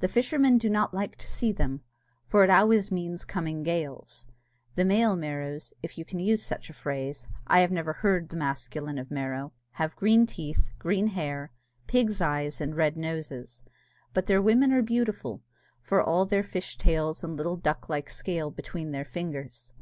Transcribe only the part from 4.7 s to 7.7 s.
The male Merrows (if you can use such a phrase I have